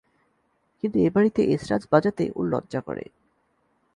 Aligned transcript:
কিন্তু 0.79 0.97
এ 0.99 1.09
বাড়িতে 1.09 1.41
এসরাজ 1.45 1.83
বাজাতে 1.91 2.23
ওর 2.35 2.45
লজ্জা 2.47 2.81
করে। 2.81 3.05